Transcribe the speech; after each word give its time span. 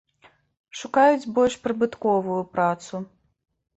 Шукаюць 0.79 1.29
больш 1.37 1.59
прыбытковую 1.67 2.41
працу. 2.57 2.95